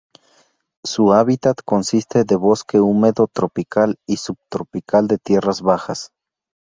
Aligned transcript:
Su 0.83 1.13
hábitat 1.13 1.59
consiste 1.63 2.23
de 2.23 2.35
bosque 2.35 2.79
húmedo 2.79 3.27
tropical 3.27 3.99
y 4.07 4.17
subtropical 4.17 5.07
de 5.07 5.19
tierras 5.19 5.61
bajas. 5.61 6.09